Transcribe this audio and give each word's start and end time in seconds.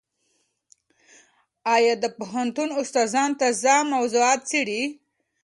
ایا 1.75 1.93
د 2.03 2.05
پوهنتون 2.17 2.69
استادان 2.81 3.29
تازه 3.41 3.75
موضوعات 3.93 4.39
څېړي؟ 4.49 4.81